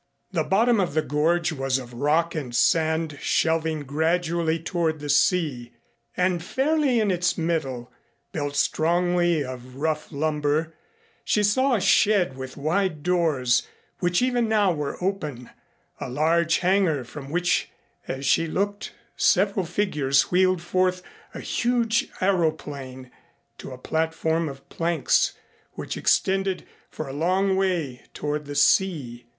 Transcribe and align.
The 0.31 0.43
bottom 0.43 0.79
of 0.79 0.95
the 0.95 1.03
gorge 1.03 1.51
was 1.51 1.77
of 1.77 1.93
rock 1.93 2.33
and 2.33 2.55
sand 2.55 3.19
shelving 3.21 3.81
gradually 3.81 4.57
toward 4.57 4.99
the 4.99 5.09
sea 5.11 5.73
and 6.17 6.43
fairly 6.43 6.99
in 6.99 7.11
its 7.11 7.37
middle, 7.37 7.91
built 8.31 8.55
strongly 8.55 9.43
of 9.43 9.75
rough 9.75 10.11
lumber, 10.11 10.73
she 11.23 11.43
saw 11.43 11.75
a 11.75 11.79
shed 11.79 12.35
with 12.35 12.57
wide 12.57 13.03
doors 13.03 13.67
which 13.99 14.23
even 14.23 14.49
now 14.49 14.73
were 14.73 14.97
open 15.03 15.51
a 15.99 16.09
large 16.09 16.57
hangar 16.57 17.03
from 17.03 17.29
which 17.29 17.69
as 18.07 18.25
she 18.25 18.47
looked 18.47 18.93
several 19.15 19.67
figures 19.67 20.31
wheeled 20.31 20.63
forth 20.63 21.03
a 21.35 21.41
huge 21.41 22.09
aëroplane 22.13 23.11
to 23.59 23.69
a 23.69 23.77
platform 23.77 24.49
of 24.49 24.67
planks 24.67 25.33
which 25.73 25.95
extended 25.95 26.65
for 26.89 27.07
a 27.07 27.13
long 27.13 27.55
way 27.55 28.01
toward 28.15 28.45
the 28.45 28.55
sea. 28.55 29.27